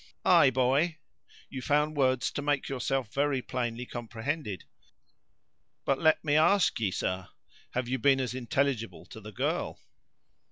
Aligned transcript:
"Ay, 0.25 0.49
boy, 0.49 0.97
you 1.47 1.61
found 1.61 1.95
words 1.95 2.31
to 2.31 2.41
make 2.41 2.67
yourself 2.67 3.13
very 3.13 3.39
plainly 3.39 3.85
comprehended. 3.85 4.63
But, 5.85 5.99
let 5.99 6.23
me 6.25 6.35
ask 6.35 6.79
ye, 6.79 6.89
sir, 6.89 7.27
have 7.75 7.87
you 7.87 7.99
been 7.99 8.19
as 8.19 8.33
intelligible 8.33 9.05
to 9.05 9.21
the 9.21 9.31
girl?" 9.31 9.79